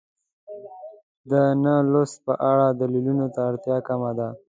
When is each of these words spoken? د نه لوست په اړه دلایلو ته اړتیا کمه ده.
د 1.29 1.31
نه 1.63 1.73
لوست 1.91 2.17
په 2.25 2.33
اړه 2.51 2.65
دلایلو 2.79 3.27
ته 3.33 3.39
اړتیا 3.49 3.77
کمه 3.87 4.11
ده. 4.17 4.27